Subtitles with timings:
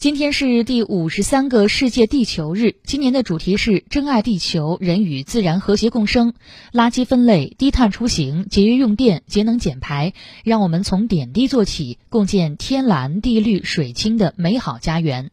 [0.00, 6.34] 今天是第五十三个世界地球日今年的主题是珍爱地球人与自然和谐共生
[6.72, 10.12] 垃圾分类低碳出行节约用电节能减排
[10.44, 15.32] 让我们从点滴做起共建天蓝地绿水清的美好家园。